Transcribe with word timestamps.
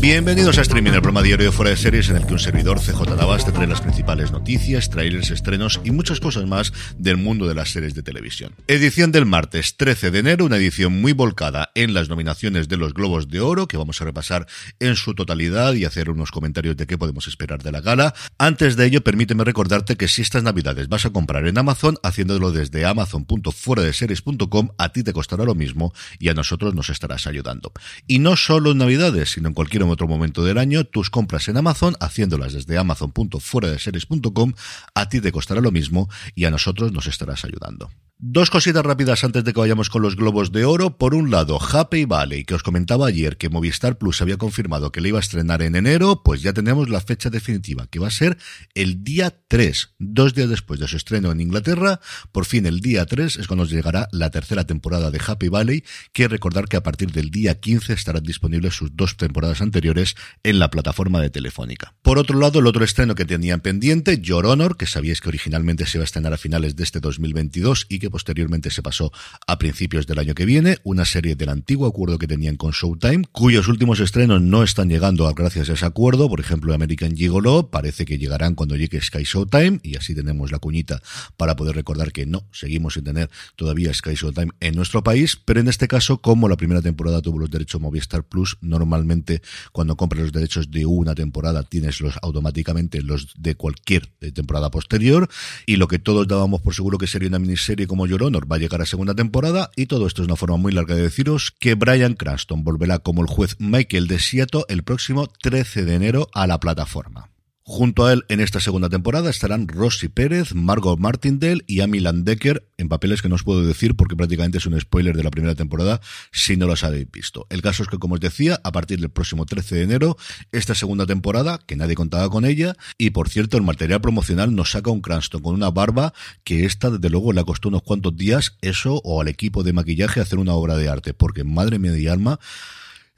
Bienvenidos 0.00 0.58
a 0.58 0.62
Streaming, 0.62 0.92
el 0.92 1.02
programa 1.02 1.22
diario 1.22 1.46
de 1.46 1.52
Fuera 1.52 1.70
de 1.70 1.76
Series 1.76 2.08
en 2.08 2.16
el 2.16 2.26
que 2.26 2.32
un 2.32 2.38
servidor, 2.38 2.80
CJ 2.80 3.16
Navas, 3.16 3.44
te 3.44 3.52
trae 3.52 3.66
las 3.66 3.80
principales 3.80 4.30
noticias, 4.30 4.90
trailers, 4.90 5.30
estrenos 5.30 5.80
y 5.84 5.90
muchas 5.90 6.20
cosas 6.20 6.46
más 6.46 6.72
del 6.96 7.16
mundo 7.16 7.46
de 7.46 7.54
las 7.54 7.70
series 7.70 7.94
de 7.94 8.02
televisión. 8.02 8.54
Edición 8.66 9.12
del 9.12 9.26
martes 9.26 9.76
13 9.76 10.10
de 10.10 10.18
enero, 10.20 10.44
una 10.44 10.56
edición 10.56 11.00
muy 11.00 11.12
volcada 11.12 11.70
en 11.74 11.94
las 11.94 12.08
nominaciones 12.08 12.68
de 12.68 12.76
los 12.76 12.94
Globos 12.94 13.28
de 13.28 13.40
Oro, 13.40 13.68
que 13.68 13.76
vamos 13.76 14.00
a 14.00 14.04
repasar 14.04 14.46
en 14.80 14.96
su 14.96 15.14
totalidad 15.14 15.74
y 15.74 15.84
hacer 15.84 16.10
unos 16.10 16.30
comentarios 16.30 16.76
de 16.76 16.86
qué 16.86 16.96
podemos 16.96 17.28
esperar 17.28 17.62
de 17.62 17.72
la 17.72 17.80
gala. 17.80 18.14
Antes 18.38 18.76
de 18.76 18.86
ello, 18.86 19.02
permíteme 19.02 19.44
recordarte 19.44 19.96
que 19.96 20.08
si 20.08 20.22
estas 20.22 20.42
navidades 20.42 20.88
vas 20.88 21.06
a 21.06 21.10
comprar 21.10 21.46
en 21.46 21.58
Amazon, 21.58 21.98
haciéndolo 22.02 22.52
desde 22.52 22.86
amazon.fueradeseries.com, 22.86 24.68
a 24.78 24.88
ti 24.90 25.02
te 25.02 25.12
costará 25.12 25.44
lo 25.44 25.54
mismo 25.54 25.92
y 26.18 26.28
a 26.28 26.34
nosotros 26.34 26.74
nos 26.74 26.90
estarás 26.90 27.26
ayudando. 27.26 27.72
Y 28.06 28.20
no 28.20 28.36
solo 28.36 28.72
en 28.72 28.78
navidades, 28.78 29.32
sino 29.32 29.48
en 29.48 29.54
cualquier 29.54 29.67
otro 29.90 30.08
momento 30.08 30.44
del 30.44 30.58
año, 30.58 30.84
tus 30.84 31.10
compras 31.10 31.48
en 31.48 31.56
Amazon, 31.56 31.96
haciéndolas 32.00 32.52
desde 32.52 32.78
amazon.fueradeseries.com, 32.78 34.52
a 34.94 35.08
ti 35.08 35.20
te 35.20 35.32
costará 35.32 35.60
lo 35.60 35.70
mismo 35.70 36.08
y 36.34 36.44
a 36.44 36.50
nosotros 36.50 36.92
nos 36.92 37.06
estarás 37.06 37.44
ayudando. 37.44 37.90
Dos 38.20 38.50
cositas 38.50 38.84
rápidas 38.84 39.22
antes 39.22 39.44
de 39.44 39.52
que 39.52 39.60
vayamos 39.60 39.90
con 39.90 40.02
los 40.02 40.16
globos 40.16 40.50
de 40.50 40.64
oro. 40.64 40.98
Por 40.98 41.14
un 41.14 41.30
lado, 41.30 41.56
Happy 41.62 42.04
Valley, 42.04 42.44
que 42.44 42.56
os 42.56 42.64
comentaba 42.64 43.06
ayer 43.06 43.36
que 43.36 43.48
Movistar 43.48 43.96
Plus 43.96 44.20
había 44.20 44.38
confirmado 44.38 44.90
que 44.90 45.00
le 45.00 45.10
iba 45.10 45.18
a 45.18 45.20
estrenar 45.20 45.62
en 45.62 45.76
enero, 45.76 46.24
pues 46.24 46.42
ya 46.42 46.52
tenemos 46.52 46.88
la 46.88 47.00
fecha 47.00 47.30
definitiva, 47.30 47.86
que 47.86 48.00
va 48.00 48.08
a 48.08 48.10
ser 48.10 48.36
el 48.74 49.04
día 49.04 49.38
3, 49.46 49.94
dos 50.00 50.34
días 50.34 50.48
después 50.48 50.80
de 50.80 50.88
su 50.88 50.96
estreno 50.96 51.30
en 51.30 51.40
Inglaterra. 51.40 52.00
Por 52.32 52.44
fin, 52.44 52.66
el 52.66 52.80
día 52.80 53.06
3 53.06 53.36
es 53.36 53.46
cuando 53.46 53.62
nos 53.62 53.70
llegará 53.70 54.08
la 54.10 54.32
tercera 54.32 54.66
temporada 54.66 55.12
de 55.12 55.20
Happy 55.24 55.48
Valley, 55.48 55.84
que 56.12 56.26
recordar 56.26 56.66
que 56.66 56.76
a 56.76 56.82
partir 56.82 57.12
del 57.12 57.30
día 57.30 57.60
15 57.60 57.92
estarán 57.92 58.24
disponibles 58.24 58.74
sus 58.74 58.96
dos 58.96 59.16
temporadas 59.16 59.60
anteriores 59.60 60.16
en 60.42 60.58
la 60.58 60.70
plataforma 60.70 61.20
de 61.20 61.30
Telefónica. 61.30 61.94
Por 62.02 62.18
otro 62.18 62.36
lado, 62.40 62.58
el 62.58 62.66
otro 62.66 62.84
estreno 62.84 63.14
que 63.14 63.24
tenían 63.24 63.60
pendiente, 63.60 64.20
Your 64.20 64.44
Honor, 64.46 64.76
que 64.76 64.86
sabíais 64.86 65.20
que 65.20 65.28
originalmente 65.28 65.86
se 65.86 65.98
iba 65.98 66.02
a 66.02 66.06
estrenar 66.06 66.32
a 66.32 66.36
finales 66.36 66.74
de 66.74 66.82
este 66.82 66.98
2022 66.98 67.86
y 67.88 68.00
que 68.00 68.07
posteriormente 68.10 68.70
se 68.70 68.82
pasó 68.82 69.12
a 69.46 69.58
principios 69.58 70.06
del 70.06 70.18
año 70.18 70.34
que 70.34 70.44
viene, 70.44 70.78
una 70.84 71.04
serie 71.04 71.36
del 71.36 71.50
antiguo 71.50 71.86
acuerdo 71.86 72.18
que 72.18 72.26
tenían 72.26 72.56
con 72.56 72.72
Showtime, 72.72 73.24
cuyos 73.30 73.68
últimos 73.68 74.00
estrenos 74.00 74.42
no 74.42 74.62
están 74.62 74.88
llegando 74.88 75.28
gracias 75.34 75.70
a 75.70 75.74
ese 75.74 75.86
acuerdo, 75.86 76.28
por 76.28 76.40
ejemplo 76.40 76.74
American 76.74 77.16
Gigolo, 77.16 77.70
parece 77.70 78.04
que 78.04 78.18
llegarán 78.18 78.54
cuando 78.54 78.76
llegue 78.76 79.00
Sky 79.00 79.24
Showtime, 79.24 79.80
y 79.82 79.96
así 79.96 80.14
tenemos 80.14 80.50
la 80.52 80.58
cuñita 80.58 81.00
para 81.36 81.56
poder 81.56 81.74
recordar 81.74 82.12
que 82.12 82.26
no, 82.26 82.46
seguimos 82.52 82.94
sin 82.94 83.04
tener 83.04 83.30
todavía 83.56 83.92
Sky 83.92 84.14
Showtime 84.14 84.52
en 84.60 84.74
nuestro 84.74 85.02
país, 85.02 85.36
pero 85.44 85.60
en 85.60 85.68
este 85.68 85.88
caso, 85.88 86.18
como 86.18 86.48
la 86.48 86.56
primera 86.56 86.82
temporada 86.82 87.22
tuvo 87.22 87.38
los 87.38 87.50
derechos 87.50 87.80
Movistar 87.80 88.24
Plus, 88.24 88.58
normalmente 88.60 89.42
cuando 89.72 89.96
compras 89.96 90.22
los 90.22 90.32
derechos 90.32 90.70
de 90.70 90.86
una 90.86 91.14
temporada 91.14 91.62
tienes 91.62 92.00
los 92.00 92.18
automáticamente 92.22 93.02
los 93.02 93.34
de 93.36 93.54
cualquier 93.54 94.06
temporada 94.06 94.70
posterior, 94.70 95.28
y 95.66 95.76
lo 95.76 95.88
que 95.88 95.98
todos 95.98 96.26
dábamos 96.26 96.60
por 96.60 96.74
seguro 96.74 96.98
que 96.98 97.06
sería 97.06 97.28
una 97.28 97.38
miniserie 97.38 97.86
como 97.86 97.97
Your 98.06 98.22
Honor 98.22 98.50
va 98.50 98.56
a 98.56 98.58
llegar 98.58 98.82
a 98.82 98.86
segunda 98.86 99.14
temporada 99.14 99.70
y 99.76 99.86
todo 99.86 100.06
esto 100.06 100.22
es 100.22 100.28
una 100.28 100.36
forma 100.36 100.56
muy 100.56 100.72
larga 100.72 100.94
de 100.94 101.02
deciros 101.02 101.52
que 101.58 101.74
Brian 101.74 102.14
Cranston 102.14 102.64
volverá 102.64 102.98
como 102.98 103.22
el 103.22 103.28
juez 103.28 103.56
Michael 103.58 104.06
de 104.06 104.18
Seattle 104.18 104.64
el 104.68 104.82
próximo 104.82 105.26
13 105.26 105.84
de 105.84 105.94
enero 105.94 106.28
a 106.32 106.46
la 106.46 106.60
plataforma. 106.60 107.30
Junto 107.70 108.06
a 108.06 108.14
él 108.14 108.24
en 108.30 108.40
esta 108.40 108.60
segunda 108.60 108.88
temporada 108.88 109.28
estarán 109.28 109.68
Rossi 109.68 110.08
Pérez, 110.08 110.54
Margot 110.54 110.98
Martindale 110.98 111.64
y 111.66 111.80
Amy 111.80 112.00
Landecker 112.00 112.66
en 112.78 112.88
papeles 112.88 113.20
que 113.20 113.28
no 113.28 113.34
os 113.34 113.42
puedo 113.42 113.62
decir 113.62 113.94
porque 113.94 114.16
prácticamente 114.16 114.56
es 114.56 114.64
un 114.64 114.80
spoiler 114.80 115.14
de 115.14 115.22
la 115.22 115.30
primera 115.30 115.54
temporada 115.54 116.00
si 116.32 116.56
no 116.56 116.66
los 116.66 116.82
habéis 116.82 117.10
visto. 117.10 117.46
El 117.50 117.60
caso 117.60 117.82
es 117.82 117.90
que, 117.90 117.98
como 117.98 118.14
os 118.14 118.20
decía, 118.20 118.58
a 118.64 118.72
partir 118.72 119.00
del 119.00 119.10
próximo 119.10 119.44
13 119.44 119.74
de 119.74 119.82
enero, 119.82 120.16
esta 120.50 120.74
segunda 120.74 121.04
temporada, 121.04 121.60
que 121.66 121.76
nadie 121.76 121.94
contaba 121.94 122.30
con 122.30 122.46
ella, 122.46 122.74
y 122.96 123.10
por 123.10 123.28
cierto, 123.28 123.58
el 123.58 123.64
material 123.64 124.00
promocional 124.00 124.54
nos 124.54 124.70
saca 124.70 124.90
un 124.90 125.02
Cranston 125.02 125.42
con 125.42 125.54
una 125.54 125.70
barba 125.70 126.14
que 126.44 126.64
esta, 126.64 126.88
desde 126.88 127.10
luego, 127.10 127.34
le 127.34 127.44
costó 127.44 127.68
unos 127.68 127.82
cuantos 127.82 128.16
días 128.16 128.56
eso 128.62 129.02
o 129.04 129.20
al 129.20 129.28
equipo 129.28 129.62
de 129.62 129.74
maquillaje 129.74 130.20
hacer 130.20 130.38
una 130.38 130.54
obra 130.54 130.74
de 130.76 130.88
arte, 130.88 131.12
porque 131.12 131.44
madre 131.44 131.78
mía 131.78 131.92
de 131.92 132.08
alma, 132.08 132.40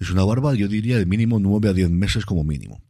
es 0.00 0.10
una 0.10 0.24
barba, 0.24 0.56
yo 0.56 0.66
diría, 0.66 0.98
de 0.98 1.06
mínimo 1.06 1.38
9 1.38 1.68
a 1.68 1.72
10 1.72 1.90
meses 1.90 2.26
como 2.26 2.42
mínimo. 2.42 2.82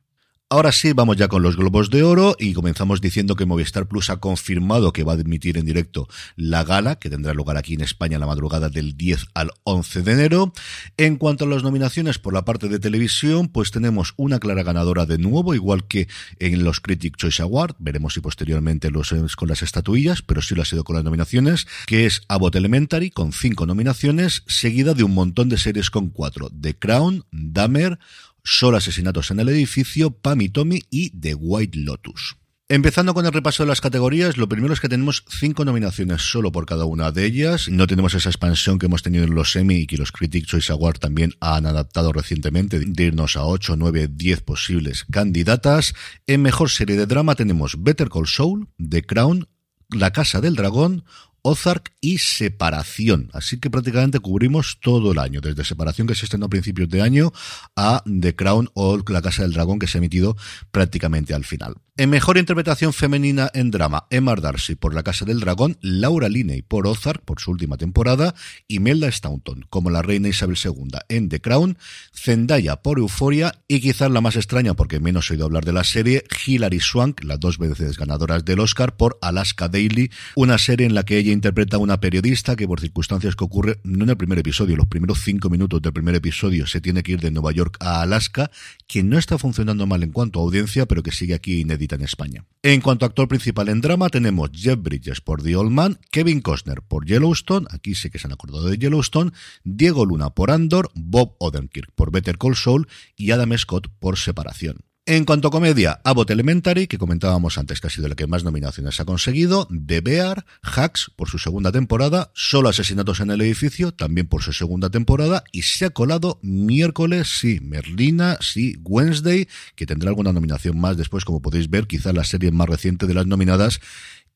Ahora 0.52 0.72
sí, 0.72 0.92
vamos 0.94 1.16
ya 1.16 1.28
con 1.28 1.44
los 1.44 1.56
globos 1.56 1.90
de 1.90 2.02
oro 2.02 2.34
y 2.36 2.54
comenzamos 2.54 3.00
diciendo 3.00 3.36
que 3.36 3.46
Movistar 3.46 3.86
Plus 3.86 4.10
ha 4.10 4.16
confirmado 4.16 4.92
que 4.92 5.04
va 5.04 5.12
a 5.12 5.20
emitir 5.20 5.56
en 5.56 5.64
directo 5.64 6.08
la 6.34 6.64
gala, 6.64 6.96
que 6.96 7.08
tendrá 7.08 7.34
lugar 7.34 7.56
aquí 7.56 7.74
en 7.74 7.82
España 7.82 8.18
la 8.18 8.26
madrugada 8.26 8.68
del 8.68 8.96
10 8.96 9.26
al 9.34 9.52
11 9.62 10.02
de 10.02 10.12
enero. 10.12 10.52
En 10.96 11.18
cuanto 11.18 11.44
a 11.44 11.46
las 11.48 11.62
nominaciones 11.62 12.18
por 12.18 12.34
la 12.34 12.44
parte 12.44 12.68
de 12.68 12.80
televisión, 12.80 13.46
pues 13.46 13.70
tenemos 13.70 14.12
una 14.16 14.40
clara 14.40 14.64
ganadora 14.64 15.06
de 15.06 15.18
nuevo, 15.18 15.54
igual 15.54 15.86
que 15.86 16.08
en 16.40 16.64
los 16.64 16.80
Critic 16.80 17.16
Choice 17.16 17.42
Award, 17.42 17.76
veremos 17.78 18.14
si 18.14 18.20
posteriormente 18.20 18.90
los 18.90 19.12
es 19.12 19.36
con 19.36 19.48
las 19.48 19.62
estatuillas, 19.62 20.22
pero 20.22 20.42
sí 20.42 20.56
lo 20.56 20.62
ha 20.62 20.64
sido 20.64 20.82
con 20.82 20.96
las 20.96 21.04
nominaciones, 21.04 21.68
que 21.86 22.06
es 22.06 22.22
Abbott 22.26 22.56
Elementary 22.56 23.12
con 23.12 23.32
cinco 23.32 23.66
nominaciones, 23.66 24.42
seguida 24.48 24.94
de 24.94 25.04
un 25.04 25.14
montón 25.14 25.48
de 25.48 25.58
series 25.58 25.90
con 25.90 26.10
cuatro, 26.10 26.50
The 26.60 26.76
Crown, 26.76 27.24
Dahmer, 27.30 28.00
Solo 28.44 28.76
asesinatos 28.76 29.30
en 29.30 29.40
el 29.40 29.48
edificio, 29.48 30.10
Pam 30.10 30.40
y 30.40 30.48
Tommy 30.48 30.82
y 30.90 31.10
The 31.10 31.34
White 31.34 31.78
Lotus. 31.78 32.36
Empezando 32.72 33.14
con 33.14 33.26
el 33.26 33.32
repaso 33.32 33.64
de 33.64 33.68
las 33.68 33.80
categorías, 33.80 34.36
lo 34.36 34.48
primero 34.48 34.72
es 34.72 34.78
que 34.78 34.88
tenemos 34.88 35.24
cinco 35.28 35.64
nominaciones 35.64 36.22
solo 36.22 36.52
por 36.52 36.66
cada 36.66 36.84
una 36.84 37.10
de 37.10 37.24
ellas. 37.24 37.68
No 37.68 37.88
tenemos 37.88 38.14
esa 38.14 38.28
expansión 38.28 38.78
que 38.78 38.86
hemos 38.86 39.02
tenido 39.02 39.24
en 39.24 39.34
los 39.34 39.56
Emmy 39.56 39.74
y 39.74 39.86
que 39.88 39.96
los 39.96 40.12
Critics 40.12 40.46
Choice 40.46 40.70
Award 40.70 41.00
también 41.00 41.34
han 41.40 41.66
adaptado 41.66 42.12
recientemente, 42.12 42.78
de 42.78 43.04
irnos 43.04 43.34
a 43.34 43.44
8, 43.44 43.74
9, 43.76 44.10
10 44.12 44.42
posibles 44.42 45.04
candidatas. 45.10 45.94
En 46.28 46.42
mejor 46.42 46.70
serie 46.70 46.96
de 46.96 47.06
drama 47.06 47.34
tenemos 47.34 47.74
Better 47.82 48.08
Call 48.08 48.28
Saul, 48.28 48.68
The 48.78 49.02
Crown, 49.02 49.48
La 49.88 50.12
Casa 50.12 50.40
del 50.40 50.54
Dragón, 50.54 51.02
Ozark 51.42 51.92
y 52.00 52.18
Separación. 52.18 53.30
Así 53.32 53.58
que 53.58 53.70
prácticamente 53.70 54.20
cubrimos 54.20 54.78
todo 54.80 55.12
el 55.12 55.18
año, 55.18 55.40
desde 55.40 55.64
Separación 55.64 56.06
que 56.06 56.14
se 56.14 56.24
estrenó 56.24 56.46
a 56.46 56.50
principios 56.50 56.88
de 56.88 57.02
año 57.02 57.32
a 57.76 58.02
The 58.04 58.34
Crown 58.34 58.70
o 58.74 58.98
La 59.08 59.22
Casa 59.22 59.42
del 59.42 59.52
Dragón 59.52 59.78
que 59.78 59.86
se 59.86 59.98
ha 59.98 60.00
emitido 60.00 60.36
prácticamente 60.70 61.34
al 61.34 61.44
final. 61.44 61.76
En 62.00 62.08
mejor 62.08 62.38
interpretación 62.38 62.94
femenina 62.94 63.50
en 63.52 63.70
drama, 63.70 64.06
Emma 64.08 64.34
Darcy 64.34 64.74
por 64.74 64.94
La 64.94 65.02
Casa 65.02 65.26
del 65.26 65.38
Dragón, 65.38 65.76
Laura 65.82 66.30
Linney 66.30 66.62
por 66.62 66.86
Ozark 66.86 67.22
por 67.26 67.40
su 67.40 67.50
última 67.50 67.76
temporada 67.76 68.34
y 68.66 68.78
Melda 68.78 69.12
Staunton 69.12 69.66
como 69.68 69.90
la 69.90 70.00
reina 70.00 70.28
Isabel 70.28 70.56
II 70.64 70.92
en 71.10 71.28
The 71.28 71.42
Crown, 71.42 71.76
Zendaya 72.14 72.76
por 72.76 73.00
Euphoria 73.00 73.54
y 73.68 73.80
quizás 73.80 74.10
la 74.10 74.22
más 74.22 74.36
extraña 74.36 74.72
porque 74.72 74.98
menos 74.98 75.28
he 75.28 75.34
oído 75.34 75.44
hablar 75.44 75.66
de 75.66 75.74
la 75.74 75.84
serie, 75.84 76.24
Hilary 76.46 76.80
Swank, 76.80 77.22
las 77.22 77.38
dos 77.38 77.58
veces 77.58 77.98
ganadoras 77.98 78.46
del 78.46 78.60
Oscar 78.60 78.96
por 78.96 79.18
Alaska 79.20 79.68
Daily, 79.68 80.10
una 80.36 80.56
serie 80.56 80.86
en 80.86 80.94
la 80.94 81.02
que 81.02 81.18
ella 81.18 81.32
interpreta 81.32 81.76
a 81.76 81.80
una 81.80 82.00
periodista 82.00 82.56
que 82.56 82.66
por 82.66 82.80
circunstancias 82.80 83.36
que 83.36 83.44
ocurre, 83.44 83.78
no 83.84 84.04
en 84.04 84.08
el 84.08 84.16
primer 84.16 84.38
episodio, 84.38 84.74
los 84.74 84.86
primeros 84.86 85.20
cinco 85.22 85.50
minutos 85.50 85.82
del 85.82 85.92
primer 85.92 86.14
episodio 86.14 86.66
se 86.66 86.80
tiene 86.80 87.02
que 87.02 87.12
ir 87.12 87.20
de 87.20 87.30
Nueva 87.30 87.52
York 87.52 87.76
a 87.78 88.00
Alaska, 88.00 88.50
que 88.86 89.02
no 89.02 89.18
está 89.18 89.36
funcionando 89.36 89.86
mal 89.86 90.02
en 90.02 90.12
cuanto 90.12 90.40
a 90.40 90.44
audiencia, 90.44 90.86
pero 90.86 91.02
que 91.02 91.12
sigue 91.12 91.34
aquí 91.34 91.60
inédita 91.60 91.89
en 91.94 92.02
España. 92.02 92.44
En 92.62 92.80
cuanto 92.80 93.04
a 93.04 93.08
actor 93.08 93.28
principal 93.28 93.68
en 93.68 93.80
drama, 93.80 94.08
tenemos 94.08 94.50
Jeff 94.52 94.78
Bridges 94.80 95.20
por 95.20 95.42
The 95.42 95.56
Old 95.56 95.70
Man, 95.70 95.98
Kevin 96.10 96.40
Costner 96.40 96.82
por 96.82 97.06
Yellowstone, 97.06 97.66
aquí 97.70 97.94
sé 97.94 98.10
que 98.10 98.18
se 98.18 98.26
han 98.26 98.32
acordado 98.32 98.68
de 98.68 98.76
Yellowstone, 98.76 99.32
Diego 99.64 100.04
Luna 100.04 100.30
por 100.30 100.50
Andor, 100.50 100.90
Bob 100.94 101.36
Odenkirk 101.38 101.92
por 101.94 102.10
Better 102.10 102.38
Call 102.38 102.56
Saul 102.56 102.88
y 103.16 103.30
Adam 103.30 103.56
Scott 103.56 103.88
por 103.98 104.18
Separación. 104.18 104.89
En 105.10 105.24
cuanto 105.24 105.48
a 105.48 105.50
comedia, 105.50 106.00
Abbott 106.04 106.30
Elementary, 106.30 106.86
que 106.86 106.96
comentábamos 106.96 107.58
antes 107.58 107.80
que 107.80 107.88
ha 107.88 107.90
sido 107.90 108.06
la 108.06 108.14
que 108.14 108.28
más 108.28 108.44
nominaciones 108.44 109.00
ha 109.00 109.04
conseguido, 109.04 109.66
The 109.66 110.02
Bear, 110.02 110.46
Hacks 110.62 111.10
por 111.16 111.28
su 111.28 111.36
segunda 111.40 111.72
temporada, 111.72 112.30
Solo 112.32 112.68
Asesinatos 112.68 113.18
en 113.18 113.32
el 113.32 113.40
Edificio, 113.40 113.90
también 113.90 114.28
por 114.28 114.44
su 114.44 114.52
segunda 114.52 114.88
temporada, 114.88 115.42
y 115.50 115.62
se 115.62 115.86
ha 115.86 115.90
colado 115.90 116.38
miércoles, 116.42 117.40
sí, 117.40 117.58
Merlina, 117.60 118.38
sí, 118.40 118.78
Wednesday, 118.84 119.48
que 119.74 119.84
tendrá 119.84 120.10
alguna 120.10 120.32
nominación 120.32 120.78
más 120.78 120.96
después, 120.96 121.24
como 121.24 121.42
podéis 121.42 121.68
ver, 121.68 121.88
quizás 121.88 122.14
la 122.14 122.22
serie 122.22 122.52
más 122.52 122.68
reciente 122.68 123.08
de 123.08 123.14
las 123.14 123.26
nominadas, 123.26 123.80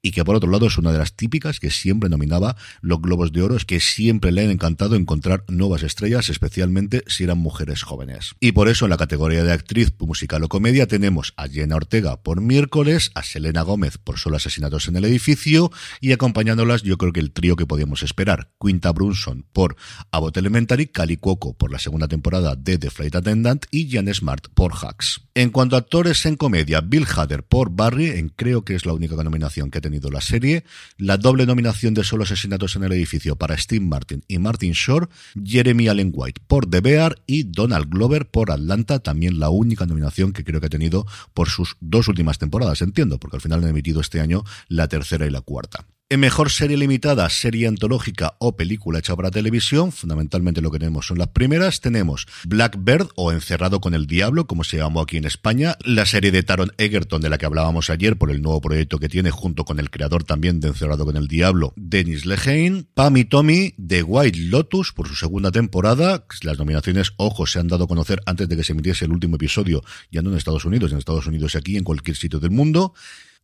y 0.04 0.12
que 0.12 0.22
por 0.22 0.36
otro 0.36 0.50
lado 0.50 0.66
es 0.66 0.76
una 0.76 0.92
de 0.92 0.98
las 0.98 1.16
típicas 1.16 1.58
que 1.58 1.70
siempre 1.70 2.10
nominaba 2.10 2.56
los 2.82 3.00
Globos 3.00 3.32
de 3.32 3.40
Oro, 3.40 3.56
es 3.56 3.64
que 3.64 3.80
siempre 3.80 4.32
le 4.32 4.44
han 4.44 4.50
encantado 4.50 4.96
encontrar 4.96 5.44
nuevas 5.48 5.82
estrellas, 5.82 6.28
especialmente 6.28 7.02
si 7.06 7.24
eran 7.24 7.38
mujeres 7.38 7.82
jóvenes. 7.82 8.34
Y 8.38 8.52
por 8.52 8.68
eso 8.68 8.84
en 8.84 8.90
la 8.90 8.98
categoría 8.98 9.42
de 9.44 9.52
actriz 9.52 9.94
musical 9.98 10.44
o 10.44 10.48
comedia 10.48 10.86
tenemos 10.86 11.32
a 11.38 11.48
Jenna 11.48 11.76
Ortega 11.76 12.22
por 12.22 12.42
miércoles, 12.42 13.12
a 13.14 13.22
Selena 13.22 13.62
Gómez 13.62 13.96
por 13.96 14.18
Solo 14.18 14.36
Asesinatos 14.36 14.88
en 14.88 14.96
el 14.96 15.06
Edificio 15.06 15.72
y 16.02 16.12
acompañándolas 16.12 16.82
yo 16.82 16.98
creo 16.98 17.14
que 17.14 17.20
el 17.20 17.32
trío 17.32 17.56
que 17.56 17.66
podíamos 17.66 18.02
esperar, 18.02 18.50
Quinta 18.60 18.92
Brunson 18.92 19.46
por 19.54 19.74
Abbott 20.10 20.36
Elementary, 20.36 20.88
Cali 20.88 21.16
Cuoco 21.16 21.56
por 21.56 21.72
la 21.72 21.78
segunda 21.78 22.08
temporada 22.08 22.56
de 22.56 22.76
The 22.76 22.90
Flight 22.90 23.16
Attendant 23.16 23.64
y 23.70 23.90
Jan 23.90 24.12
Smart 24.12 24.48
por 24.52 24.74
Hacks. 24.74 25.22
En 25.34 25.48
cuanto 25.48 25.76
a 25.76 25.78
actores 25.78 26.26
en 26.26 26.36
comedia, 26.36 26.82
Bill 26.82 27.06
Hader 27.06 27.42
por 27.42 27.70
Barry, 27.70 28.10
en 28.10 28.28
creo 28.28 28.66
que 28.66 28.74
es 28.74 28.84
la 28.84 28.92
única 28.92 29.16
nominación 29.16 29.70
que 29.70 29.78
ha 29.78 29.80
la 30.10 30.20
serie, 30.20 30.64
la 30.98 31.16
doble 31.16 31.46
nominación 31.46 31.94
de 31.94 32.04
Solo 32.04 32.24
Asesinatos 32.24 32.76
en 32.76 32.84
el 32.84 32.92
Edificio 32.92 33.36
para 33.36 33.56
Steve 33.56 33.84
Martin 33.84 34.22
y 34.28 34.38
Martin 34.38 34.72
Shore, 34.72 35.08
Jeremy 35.42 35.88
Allen 35.88 36.12
White 36.14 36.42
por 36.46 36.68
The 36.68 36.80
Bear 36.80 37.22
y 37.26 37.44
Donald 37.44 37.88
Glover 37.88 38.26
por 38.28 38.50
Atlanta, 38.50 38.98
también 38.98 39.38
la 39.38 39.50
única 39.50 39.86
nominación 39.86 40.32
que 40.32 40.44
creo 40.44 40.60
que 40.60 40.66
ha 40.66 40.70
tenido 40.70 41.06
por 41.32 41.48
sus 41.48 41.76
dos 41.80 42.08
últimas 42.08 42.38
temporadas, 42.38 42.82
entiendo, 42.82 43.18
porque 43.18 43.36
al 43.36 43.42
final 43.42 43.62
han 43.62 43.70
emitido 43.70 44.00
este 44.00 44.20
año 44.20 44.44
la 44.68 44.88
tercera 44.88 45.26
y 45.26 45.30
la 45.30 45.40
cuarta. 45.40 45.86
En 46.10 46.20
mejor 46.20 46.50
serie 46.50 46.76
limitada, 46.76 47.30
serie 47.30 47.66
antológica 47.66 48.36
o 48.38 48.58
película 48.58 48.98
hecha 48.98 49.16
para 49.16 49.30
televisión, 49.30 49.90
fundamentalmente 49.90 50.60
lo 50.60 50.70
que 50.70 50.78
tenemos 50.78 51.06
son 51.06 51.16
las 51.16 51.28
primeras, 51.28 51.80
tenemos 51.80 52.26
Blackbird 52.44 53.08
o 53.16 53.32
Encerrado 53.32 53.80
con 53.80 53.94
el 53.94 54.06
Diablo, 54.06 54.46
como 54.46 54.64
se 54.64 54.76
llamó 54.76 55.00
aquí 55.00 55.16
en 55.16 55.24
España, 55.24 55.78
la 55.82 56.04
serie 56.04 56.30
de 56.30 56.42
Taron 56.42 56.72
Egerton 56.76 57.22
de 57.22 57.30
la 57.30 57.38
que 57.38 57.46
hablábamos 57.46 57.88
ayer 57.88 58.18
por 58.18 58.30
el 58.30 58.42
nuevo 58.42 58.60
proyecto 58.60 58.98
que 58.98 59.08
tiene 59.08 59.30
junto 59.30 59.64
con 59.64 59.80
el 59.80 59.88
creador 59.88 60.24
también 60.24 60.60
de 60.60 60.68
Encerrado 60.68 61.06
con 61.06 61.16
el 61.16 61.26
Diablo, 61.26 61.72
Dennis 61.74 62.26
Lehane, 62.26 62.84
Pam 62.92 63.16
y 63.16 63.24
Tommy 63.24 63.72
de 63.78 64.02
White 64.02 64.38
Lotus 64.40 64.92
por 64.92 65.08
su 65.08 65.16
segunda 65.16 65.52
temporada, 65.52 66.26
las 66.42 66.58
nominaciones, 66.58 67.14
ojo, 67.16 67.46
se 67.46 67.60
han 67.60 67.68
dado 67.68 67.84
a 67.84 67.88
conocer 67.88 68.20
antes 68.26 68.46
de 68.46 68.58
que 68.58 68.62
se 68.62 68.72
emitiese 68.72 69.06
el 69.06 69.12
último 69.12 69.36
episodio, 69.36 69.82
ya 70.12 70.20
no 70.20 70.30
en 70.30 70.36
Estados 70.36 70.66
Unidos, 70.66 70.92
en 70.92 70.98
Estados 70.98 71.26
Unidos 71.26 71.54
y 71.54 71.58
aquí, 71.58 71.76
en 71.78 71.84
cualquier 71.84 72.18
sitio 72.18 72.40
del 72.40 72.50
mundo, 72.50 72.92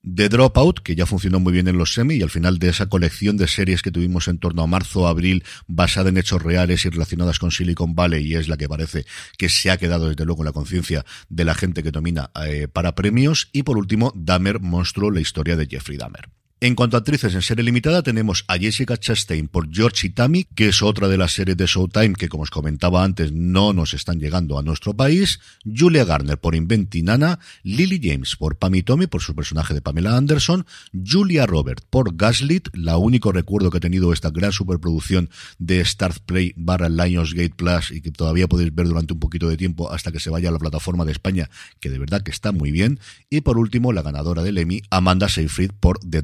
The 0.03 0.31
Dropout, 0.31 0.81
que 0.81 0.97
ya 0.97 1.05
funcionó 1.05 1.41
muy 1.41 1.53
bien 1.53 1.69
en 1.69 1.77
los 1.77 1.93
semi, 1.93 2.15
y 2.15 2.23
al 2.23 2.31
final 2.31 2.59
de 2.59 2.71
esa 2.71 2.89
colección 2.89 3.37
de 3.37 3.47
series 3.47 3.83
que 3.83 3.91
tuvimos 3.91 4.29
en 4.29 4.39
torno 4.39 4.63
a 4.63 4.67
marzo, 4.67 5.07
abril, 5.07 5.45
basada 5.67 6.09
en 6.09 6.17
hechos 6.17 6.43
reales 6.43 6.85
y 6.85 6.91
relacionadas 6.91 7.39
con 7.39 7.51
Silicon 7.51 7.95
Valley, 7.95 8.27
y 8.27 8.35
es 8.35 8.49
la 8.49 8.57
que 8.57 8.69
parece 8.69 9.05
que 9.37 9.51
se 9.51 9.71
ha 9.71 9.77
quedado 9.77 10.09
desde 10.09 10.25
luego 10.25 10.43
en 10.43 10.47
la 10.47 10.53
conciencia 10.53 11.05
de 11.29 11.45
la 11.45 11.55
gente 11.55 11.83
que 11.83 11.91
domina 11.91 12.31
eh, 12.47 12.67
para 12.67 12.95
premios. 12.95 13.51
Y 13.53 13.63
por 13.63 13.77
último, 13.77 14.13
Dahmer, 14.17 14.61
Monstruo, 14.61 15.11
la 15.11 15.21
historia 15.21 15.57
de 15.57 15.67
Jeffrey 15.67 15.99
Dahmer. 15.99 16.40
En 16.63 16.75
cuanto 16.75 16.99
a 16.99 17.01
actrices 17.01 17.35
en 17.35 17.41
serie 17.41 17.65
limitada, 17.65 18.03
tenemos 18.03 18.45
a 18.47 18.59
Jessica 18.59 18.99
Chastain 18.99 19.49
por 19.49 19.73
George 19.73 20.09
y 20.09 20.11
Tammy, 20.11 20.45
que 20.45 20.69
es 20.69 20.83
otra 20.83 21.09
de 21.09 21.17
las 21.17 21.33
series 21.33 21.57
de 21.57 21.65
Showtime 21.65 22.13
que, 22.13 22.29
como 22.29 22.43
os 22.43 22.51
comentaba 22.51 23.03
antes, 23.03 23.33
no 23.33 23.73
nos 23.73 23.95
están 23.95 24.21
llegando 24.21 24.59
a 24.59 24.63
nuestro 24.63 24.93
país. 24.93 25.41
Julia 25.65 26.05
Garner 26.05 26.39
por 26.39 26.55
Inventinana, 26.55 27.39
Lily 27.63 27.99
James 28.03 28.37
por 28.37 28.59
Pam 28.59 28.75
y 28.75 28.83
Tommy 28.83 29.07
por 29.07 29.23
su 29.23 29.35
personaje 29.35 29.73
de 29.73 29.81
Pamela 29.81 30.19
Anderson, 30.19 30.67
Julia 30.93 31.47
Robert 31.47 31.83
por 31.89 32.15
Gaslit, 32.15 32.69
la 32.75 32.99
único 32.99 33.33
recuerdo 33.33 33.71
que 33.71 33.79
ha 33.79 33.81
tenido 33.81 34.13
esta 34.13 34.29
gran 34.29 34.53
superproducción 34.53 35.31
de 35.59 35.83
Start 35.83 36.19
Play 36.27 36.53
barra 36.57 36.91
Lionsgate 36.91 37.55
Plus 37.57 37.91
y 37.91 38.03
que 38.03 38.11
todavía 38.11 38.49
podéis 38.49 38.75
ver 38.75 38.87
durante 38.87 39.15
un 39.15 39.21
poquito 39.21 39.49
de 39.49 39.57
tiempo 39.57 39.91
hasta 39.91 40.13
que 40.13 40.21
se 40.21 40.29
vaya 40.29 40.51
a 40.51 40.53
la 40.53 40.59
plataforma 40.59 41.07
de 41.07 41.13
España, 41.13 41.49
que 41.81 41.89
de 41.89 41.99
verdad 41.99 42.21
que 42.23 42.31
está 42.31 42.53
muy 42.53 42.71
bien. 42.71 43.01
Y 43.31 43.41
por 43.41 43.57
último, 43.57 43.95
la 43.95 44.03
ganadora 44.03 44.43
del 44.43 44.59
Emmy, 44.59 44.83
Amanda 44.91 45.31
Seyfried 45.31 45.71
por 45.81 45.99
The 46.01 46.21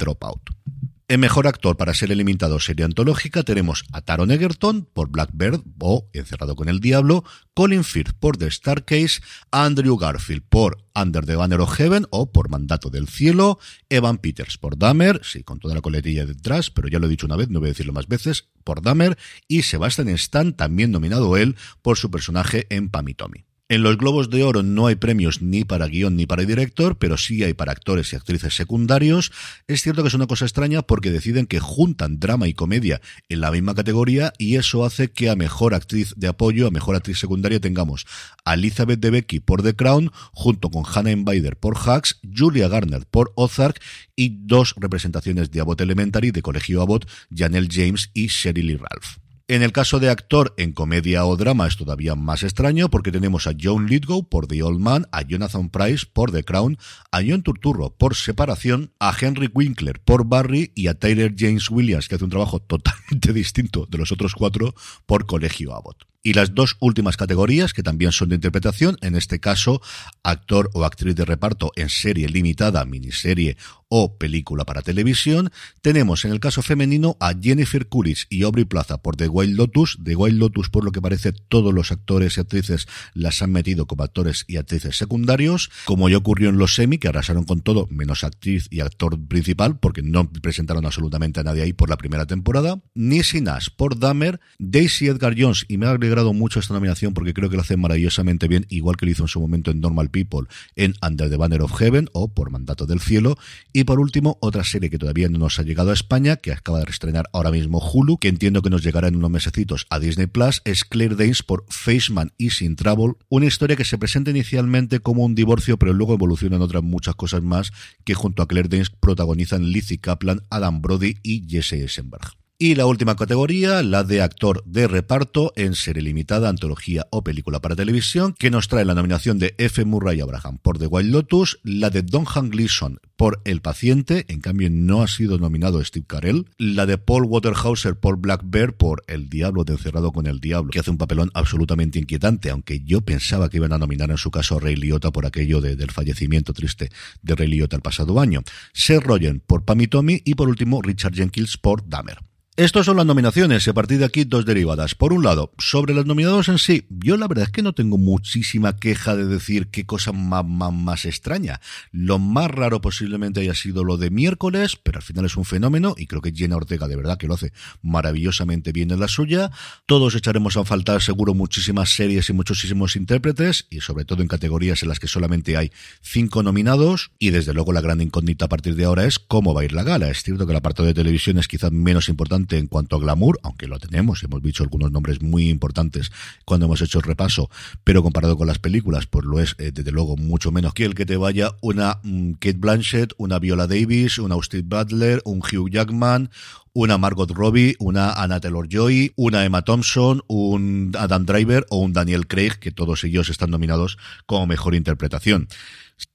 En 1.09 1.21
mejor 1.21 1.47
actor 1.47 1.77
para 1.77 1.95
ser 1.95 2.11
eliminado 2.11 2.59
serie 2.59 2.85
antológica 2.85 3.45
tenemos 3.45 3.85
a 3.93 4.01
Taron 4.01 4.33
Egerton 4.33 4.89
por 4.93 5.09
Blackbird 5.09 5.61
o 5.79 6.11
Encerrado 6.13 6.57
con 6.57 6.69
el 6.69 6.81
Diablo, 6.81 7.23
Colin 7.55 7.85
Firth 7.85 8.13
por 8.19 8.37
The 8.37 8.49
Star 8.49 8.85
Case, 8.85 9.21
Andrew 9.53 9.97
Garfield 9.97 10.43
por 10.49 10.85
Under 10.97 11.25
the 11.25 11.37
Banner 11.37 11.61
of 11.61 11.73
Heaven 11.73 12.09
o 12.11 12.33
por 12.33 12.49
Mandato 12.49 12.91
del 12.91 13.07
Cielo, 13.07 13.61
Evan 13.89 14.19
Peters 14.19 14.59
por 14.59 14.77
Dahmer, 14.77 15.21
sí, 15.23 15.45
con 15.45 15.61
toda 15.61 15.77
la 15.77 15.81
coletilla 15.81 16.27
detrás, 16.27 16.71
pero 16.71 16.89
ya 16.89 16.99
lo 16.99 17.07
he 17.07 17.11
dicho 17.11 17.27
una 17.27 17.37
vez, 17.37 17.51
no 17.51 17.61
voy 17.61 17.69
a 17.69 17.71
decirlo 17.71 17.93
más 17.93 18.09
veces, 18.09 18.49
por 18.65 18.83
Dahmer, 18.83 19.17
y 19.47 19.63
Sebastian 19.63 20.09
Stan, 20.09 20.55
también 20.55 20.91
nominado 20.91 21.37
él 21.37 21.55
por 21.83 21.99
su 21.99 22.11
personaje 22.11 22.67
en 22.69 22.89
Pam 22.89 23.09
y 23.11 23.15
Tommy. 23.15 23.45
En 23.69 23.83
los 23.83 23.99
Globos 23.99 24.31
de 24.31 24.45
Oro 24.45 24.63
no 24.63 24.87
hay 24.87 24.95
premios 24.95 25.43
ni 25.43 25.65
para 25.65 25.89
guion 25.89 26.15
ni 26.15 26.25
para 26.25 26.45
director, 26.45 26.99
pero 26.99 27.17
sí 27.17 27.43
hay 27.43 27.53
para 27.53 27.73
actores 27.73 28.13
y 28.13 28.17
actrices 28.17 28.55
secundarios. 28.55 29.33
Es 29.67 29.83
cierto 29.83 30.03
que 30.03 30.09
es 30.09 30.15
una 30.15 30.29
cosa 30.29 30.45
extraña 30.45 30.83
porque 30.83 31.11
deciden 31.11 31.49
que 31.49 31.59
juntan 31.59 32.21
drama 32.21 32.47
y 32.47 32.55
comedia 32.55 33.01
en 33.29 33.41
la 33.41 33.51
misma 33.51 33.75
categoría 33.75 34.33
y 34.39 34.55
eso 34.55 34.85
hace 34.85 35.11
que 35.11 35.31
a 35.31 35.35
mejor 35.35 35.75
actriz 35.75 36.15
de 36.17 36.29
apoyo, 36.29 36.69
a 36.69 36.71
mejor 36.71 36.95
actriz 36.95 37.19
secundaria 37.19 37.59
tengamos 37.59 38.07
a 38.45 38.55
Elizabeth 38.55 39.01
Debicki 39.01 39.41
por 39.41 39.65
The 39.65 39.75
Crown, 39.75 40.13
junto 40.33 40.71
con 40.71 40.85
Hannah 40.87 41.11
Embider 41.11 41.57
por 41.57 41.77
Hacks, 41.77 42.21
Julia 42.23 42.69
Garner 42.69 43.05
por 43.05 43.33
Ozark 43.35 43.83
y 44.15 44.47
dos 44.47 44.75
representaciones 44.77 45.51
de 45.51 45.61
Abbott 45.61 45.81
Elementary 45.81 46.31
de 46.31 46.43
Colegio 46.43 46.83
Abbott, 46.83 47.09
Janelle 47.35 47.69
James 47.69 48.11
y 48.15 48.29
Sheryl 48.29 48.79
Ralph. 48.79 49.26
En 49.49 49.63
el 49.63 49.71
caso 49.71 50.01
de 50.01 50.11
actor 50.11 50.55
en 50.57 50.73
comedia 50.73 51.25
o 51.25 51.37
drama 51.37 51.69
es 51.69 51.77
todavía 51.77 52.17
más 52.17 52.43
extraño 52.43 52.91
porque 52.91 53.13
tenemos 53.13 53.47
a 53.47 53.53
John 53.57 53.87
Lithgow 53.87 54.29
por 54.29 54.49
The 54.49 54.61
Old 54.65 54.81
Man, 54.81 55.07
a 55.13 55.23
Jonathan 55.23 55.71
Price 55.71 56.05
por 56.13 56.33
The 56.33 56.43
Crown, 56.43 56.79
a 57.13 57.21
John 57.25 57.45
Turturro 57.45 57.91
por 57.91 58.17
Separación, 58.17 58.91
a 58.99 59.15
Henry 59.17 59.49
Winkler 59.55 60.01
por 60.01 60.27
Barry 60.27 60.73
y 60.75 60.89
a 60.89 60.95
Tyler 60.95 61.33
James 61.39 61.71
Williams, 61.71 62.09
que 62.09 62.17
hace 62.17 62.25
un 62.25 62.31
trabajo 62.31 62.59
totalmente 62.59 63.33
distinto 63.33 63.87
de 63.89 63.99
los 63.99 64.11
otros 64.11 64.35
cuatro, 64.35 64.75
por 65.07 65.27
Colegio 65.27 65.77
Abbott 65.77 66.16
y 66.27 66.33
las 66.33 66.57
dos 66.57 66.77
últimas 66.81 67.17
categorías, 67.17 67.73
que 67.73 67.85
también 67.85 68.11
son 68.11 68.31
de 68.31 68.35
interpretación, 68.35 68.97
en 69.01 69.15
este 69.15 69.39
caso, 69.39 69.81
actor 70.25 70.71
o 70.75 70.85
actriz 70.85 71.15
de 71.15 71.25
reparto 71.25 71.71
en 71.77 71.89
serie 71.89 72.29
limitada, 72.29 72.85
miniserie 72.85 73.57
o 73.89 74.19
película 74.19 74.65
para 74.65 74.83
televisión. 74.83 75.53
Tenemos 75.81 76.25
en 76.25 76.33
el 76.33 76.41
caso 76.41 76.63
femenino 76.63 77.17
a 77.21 77.33
Jennifer 77.41 77.87
Coolidge 77.87 78.27
y 78.29 78.43
Aubrey 78.43 78.65
Plaza 78.65 78.99
por 78.99 79.17
The 79.17 79.29
Wild 79.29 79.57
Lotus. 79.57 79.99
The 80.03 80.17
Wild 80.17 80.39
Lotus, 80.39 80.69
por 80.69 80.85
lo 80.85 80.91
que 80.91 81.01
parece, 81.01 81.33
todos 81.33 81.73
los 81.73 81.93
actores 81.93 82.37
y 82.37 82.41
actrices 82.41 82.89
las 83.15 83.43
han 83.43 83.53
metido 83.53 83.87
como 83.87 84.03
actores 84.03 84.45
y 84.49 84.57
actrices 84.57 84.97
secundarios, 84.97 85.71
como 85.85 86.09
ya 86.09 86.17
ocurrió 86.17 86.49
en 86.49 86.59
los 86.59 86.75
semi, 86.75 86.99
que 86.99 87.07
arrasaron 87.07 87.45
con 87.45 87.61
todo, 87.61 87.87
menos 87.91 88.25
actriz 88.25 88.67
y 88.71 88.81
actor 88.81 89.17
principal, 89.29 89.79
porque 89.79 90.03
no 90.03 90.31
presentaron 90.31 90.85
absolutamente 90.85 91.41
a 91.41 91.45
nadie 91.45 91.63
ahí 91.63 91.73
por 91.73 91.89
la 91.89 91.97
primera 91.97 92.27
temporada. 92.27 92.81
Nisi 92.95 93.41
Nash 93.41 93.69
por 93.77 93.99
Dahmer, 93.99 94.41
Daisy 94.59 95.07
Edgar 95.07 95.37
Jones 95.39 95.65
y 95.69 95.77
mucho 96.25 96.61
esta 96.61 96.75
nominación 96.75 97.15
porque 97.15 97.35
creo 97.35 97.51
que 97.51 97.57
lo 97.57 97.63
hace 97.63 97.77
maravillosamente 97.77 98.49
bien, 98.49 98.67
igual 98.69 98.97
que 98.97 99.07
lo 99.07 99.13
hizo 99.13 99.25
en 99.25 99.29
su 99.29 99.41
momento 99.41 99.71
en 99.71 99.81
Normal 99.81 100.11
People, 100.11 100.49
en 100.75 100.95
Under 101.07 101.29
the 101.29 101.37
Banner 101.37 101.63
of 101.63 101.75
Heaven 101.77 102.09
o 102.13 102.29
Por 102.29 102.51
Mandato 102.51 102.87
del 102.87 103.01
Cielo. 103.01 103.37
Y 103.73 103.85
por 103.85 104.01
último, 104.01 104.39
otra 104.41 104.65
serie 104.65 104.91
que 104.91 104.99
todavía 104.99 105.29
no 105.29 105.39
nos 105.39 105.59
ha 105.59 105.63
llegado 105.63 105.91
a 105.91 105.95
España, 105.95 106.37
que 106.37 106.53
acaba 106.53 106.79
de 106.79 106.87
reestrenar 106.87 107.29
ahora 107.33 107.51
mismo 107.51 107.79
Hulu, 107.79 108.19
que 108.19 108.29
entiendo 108.29 108.63
que 108.63 108.71
nos 108.71 108.83
llegará 108.83 109.09
en 109.09 109.17
unos 109.17 109.31
mesecitos 109.31 109.87
a 109.91 109.99
Disney 109.99 110.27
Plus, 110.27 110.63
es 110.65 110.85
Claire 110.85 111.17
Danes 111.17 111.43
por 111.43 111.65
Faceman 111.69 112.33
y 112.39 112.51
Sin 112.51 112.77
Trouble, 112.77 113.15
una 113.29 113.47
historia 113.47 113.77
que 113.77 113.85
se 113.85 113.99
presenta 113.99 114.31
inicialmente 114.31 115.01
como 115.01 115.25
un 115.25 115.35
divorcio, 115.35 115.79
pero 115.79 115.93
luego 115.93 116.15
evoluciona 116.15 116.57
en 116.57 116.63
otras 116.63 116.83
muchas 116.83 117.15
cosas 117.15 117.43
más 117.43 117.73
que 118.05 118.15
junto 118.15 118.43
a 118.43 118.49
Claire 118.49 118.69
Danes 118.69 118.91
protagonizan 118.91 119.71
Lizzie 119.71 119.99
Kaplan, 119.99 120.43
Adam 120.51 120.81
Brody 120.81 121.17
y 121.23 121.47
Jesse 121.49 121.75
Eisenberg. 121.75 122.46
Y 122.59 122.75
la 122.75 122.87
última 122.87 123.17
categoría, 123.17 123.83
la 123.83 124.03
de 124.03 124.23
actor 124.23 124.65
de 124.65 124.89
reparto 124.89 125.53
en 125.57 125.75
serie 125.75 126.03
limitada, 126.03 126.49
antología 126.49 127.07
o 127.11 127.23
película 127.23 127.61
para 127.61 127.77
televisión, 127.77 128.35
que 128.39 128.51
nos 128.51 128.69
trae 128.69 128.87
la 128.87 128.95
nominación 128.95 129.39
de 129.39 129.55
F. 129.59 129.85
Murray 129.85 130.23
Abraham 130.23 130.57
por 130.63 130.79
The 130.79 130.87
Wild 130.87 131.11
Lotus, 131.11 131.59
la 131.65 131.91
de 131.91 132.01
Don 132.01 132.25
Han 132.35 132.49
Gleason 132.49 132.99
por 133.17 133.43
El 133.45 133.61
paciente, 133.61 134.25
en 134.29 134.41
cambio 134.41 134.71
no 134.71 135.03
ha 135.03 135.07
sido 135.07 135.37
nominado 135.37 135.85
Steve 135.85 136.07
Carell, 136.09 136.47
la 136.57 136.87
de 136.87 136.97
Paul 136.97 137.27
Waterhauser 137.27 138.01
por 138.01 138.17
Black 138.17 138.41
Bear 138.43 138.73
por 138.73 139.05
El 139.07 139.29
Diablo 139.29 139.65
de 139.65 139.75
Encerrado 139.75 140.11
con 140.13 140.27
el 140.27 140.41
Diablo, 140.41 140.71
que 140.71 140.79
hace 140.79 140.91
un 140.91 140.99
papelón 140.99 141.31
absolutamente 141.35 141.99
inquietante, 141.99 142.49
aunque 142.49 142.81
yo 142.81 143.03
pensaba 143.03 143.51
que 143.51 143.59
iban 143.59 143.75
a 143.75 143.79
nominar 143.79 144.11
en 144.11 144.17
su 144.17 144.31
caso 144.31 144.57
a 144.57 144.61
Ray 144.61 144.77
Liotta 144.77 145.11
por 145.11 145.27
aquello 145.27 145.61
del 145.61 145.91
fallecimiento 145.91 146.55
triste 146.55 146.89
de 147.21 147.35
Ray 147.35 147.49
Liotta 147.49 147.77
el 147.77 147.83
pasado 147.83 148.19
año, 148.19 148.41
Seth 148.73 149.03
Rogen 149.03 149.43
por 149.47 149.67
Pam 149.67 149.87
Tommy 149.89 150.23
y 150.25 150.37
por 150.37 150.49
último 150.49 150.81
Richard 150.81 151.13
Jenkins 151.13 151.59
por 151.59 151.87
Dahmer. 151.87 152.17
Estas 152.59 152.87
son 152.87 152.97
las 152.97 153.05
nominaciones 153.05 153.67
y 153.67 153.71
a 153.71 153.75
partir 153.75 153.99
de 153.99 154.07
aquí 154.07 154.25
dos 154.25 154.47
derivadas. 154.47 154.95
Por 154.95 155.13
un 155.13 155.23
lado, 155.23 155.53
sobre 155.59 155.93
los 155.93 156.07
nominados 156.07 156.49
en 156.49 156.59
sí, 156.59 156.87
yo 156.89 157.19
la 157.19 157.29
verdad 157.29 157.45
es 157.45 157.51
que 157.51 157.61
no 157.61 157.75
tengo 157.75 157.99
muchísima 157.99 158.79
queja 158.79 159.15
de 159.15 159.27
decir 159.27 159.67
qué 159.67 159.85
cosa 159.85 160.13
más, 160.13 160.47
más, 160.47 160.73
más 160.73 161.05
extraña. 161.05 161.61
Lo 161.93 162.19
más 162.19 162.51
raro 162.51 162.81
posiblemente 162.81 163.41
haya 163.41 163.53
sido 163.53 163.85
lo 163.85 163.99
de 163.99 164.09
miércoles, 164.09 164.79
pero 164.83 165.01
al 165.01 165.03
final 165.03 165.27
es 165.27 165.37
un 165.37 165.45
fenómeno 165.45 165.95
y 165.99 166.07
creo 166.07 166.23
que 166.23 166.33
Jenna 166.33 166.57
Ortega 166.57 166.89
de 166.89 166.97
verdad 166.97 167.19
que 167.19 167.27
lo 167.27 167.35
hace 167.35 167.53
maravillosamente 167.83 168.73
bien 168.73 168.91
en 168.91 169.01
la 169.01 169.09
suya. 169.09 169.51
Todos 169.85 170.15
echaremos 170.15 170.57
a 170.57 170.65
faltar 170.65 171.03
seguro 171.03 171.35
muchísimas 171.35 171.91
series 171.91 172.31
y 172.31 172.33
muchísimos 172.33 172.97
intérpretes 172.97 173.67
y 173.69 173.83
sobre 173.83 174.07
todo 174.07 174.23
en 174.23 174.29
categorías 174.29 174.83
en 174.83 174.89
las 174.89 174.99
que 174.99 175.09
solamente 175.09 175.59
hay 175.59 175.73
cinco 176.01 176.43
nominados 176.43 177.11
y 177.19 177.33
desde 177.33 177.53
luego 177.53 177.75
la 177.75 177.83
gran 177.83 178.01
incógnita 178.01 178.47
a 178.47 178.49
partir 178.49 178.77
de 178.77 178.87
ahora 178.87 179.05
es 179.05 179.19
cómo 179.19 179.53
va 179.53 179.61
a 179.61 179.65
ir 179.67 179.75
la 179.75 179.83
gala. 179.83 180.09
Es 180.09 180.23
cierto 180.23 180.47
que 180.47 180.55
la 180.55 180.63
parte 180.63 180.83
de 180.85 180.95
televisión 180.95 181.37
es 181.37 181.49
quizás 181.49 181.71
menos 181.71 182.09
importante 182.09 182.46
en 182.53 182.67
cuanto 182.67 182.97
a 182.97 183.01
glamour, 183.01 183.39
aunque 183.43 183.67
lo 183.67 183.79
tenemos, 183.79 184.23
hemos 184.23 184.43
visto 184.43 184.63
algunos 184.63 184.93
nombres 184.93 185.23
muy 185.23 185.49
importantes 185.49 186.13
cuando 186.45 186.67
hemos 186.67 186.81
hecho 186.81 186.99
el 186.99 187.05
repaso, 187.05 187.51
pero 187.85 188.03
comparado 188.03 188.37
con 188.37 188.47
las 188.47 188.59
películas, 188.59 189.07
pues 189.07 189.25
lo 189.25 189.41
es 189.41 189.57
eh, 189.59 189.73
desde 189.73 189.93
luego 189.93 190.17
mucho 190.17 190.53
menos 190.53 190.75
que 190.75 190.85
el 190.85 190.95
que 190.95 191.07
te 191.07 191.17
vaya 191.17 191.53
una 191.61 191.99
mm, 192.03 192.33
Kate 192.33 192.59
Blanchett, 192.59 193.13
una 193.19 193.39
Viola 193.39 193.67
Davis, 193.67 194.19
una 194.19 194.35
Austin 194.35 194.69
Butler, 194.69 195.23
un 195.25 195.39
Hugh 195.39 195.71
Jackman, 195.71 196.31
una 196.77 196.99
Margot 196.99 197.31
Robbie, 197.31 197.75
una 197.79 198.13
Anna 198.13 198.39
Taylor-Joy, 198.39 199.15
una 199.17 199.47
Emma 199.47 199.63
Thompson, 199.63 200.23
un 200.27 200.93
Adam 200.99 201.25
Driver 201.25 201.65
o 201.71 201.79
un 201.79 201.95
Daniel 201.95 202.27
Craig, 202.27 202.59
que 202.61 202.71
todos 202.71 203.03
ellos 203.05 203.31
están 203.31 203.51
nominados 203.51 203.97
como 204.27 204.47
mejor 204.47 204.75
interpretación. 204.75 205.49